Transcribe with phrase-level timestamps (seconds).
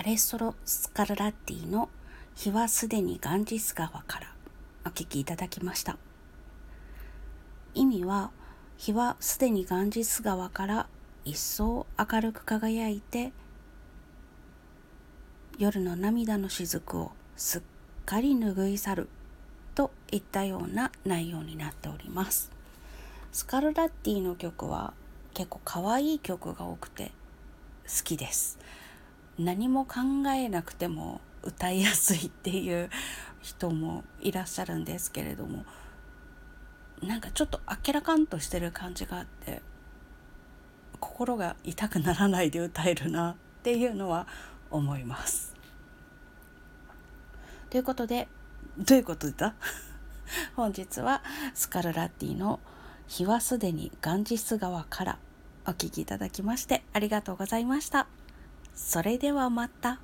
[0.00, 1.90] アレストロ・スカルラッティの
[2.34, 4.32] 日はすでにガンジス川から
[4.86, 5.98] お聞きいただきました。
[7.74, 8.30] 意味は
[8.78, 10.86] 日はすでにガンジス川から
[11.26, 13.32] 一層明るく輝いて
[15.58, 17.62] 夜の涙の雫をすっ
[18.06, 19.08] かり拭い去る。
[19.74, 22.50] といったような内容になっております。
[23.32, 24.94] スカルラッティの曲は
[25.34, 27.12] 結構可愛い曲が多くて
[27.86, 28.58] 好きです。
[29.38, 30.00] 何も考
[30.36, 32.90] えなくても歌いやすいっていう
[33.40, 35.64] 人もいらっしゃるんですけれども
[37.02, 39.62] なんかちょっとあけらかんとしてる感じがあって
[41.00, 44.26] 心が痛くならないで歌えるなっていうのは
[44.70, 45.54] 思います。
[47.70, 48.28] ということで
[48.78, 49.54] どういうことだ？
[50.54, 51.22] 本日は
[51.54, 52.60] スカルラッティの
[53.08, 55.18] 「日はすでにガンジス川」から
[55.66, 58.06] お聴きいただきましてありがとうございました。
[58.82, 60.00] それではまた。